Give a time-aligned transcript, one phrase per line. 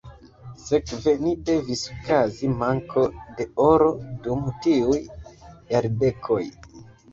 [0.61, 3.05] Sekve ne devis okazi manko
[3.37, 3.91] de oro
[4.27, 4.99] dum tiuj
[5.77, 6.43] jardekoj.